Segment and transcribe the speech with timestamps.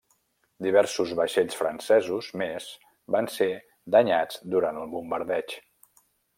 [0.65, 2.71] Diversos vaixells francesos més
[3.17, 3.51] van ser
[3.97, 5.59] danyats durant el bombardeig.